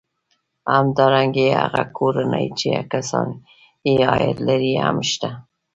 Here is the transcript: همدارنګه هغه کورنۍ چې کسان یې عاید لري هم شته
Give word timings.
همدارنګه 0.75 1.47
هغه 1.61 1.83
کورنۍ 1.97 2.47
چې 2.59 2.67
کسان 2.91 3.29
یې 3.87 3.95
عاید 4.11 4.37
لري 4.47 4.73
هم 4.83 4.97
شته 5.09 5.29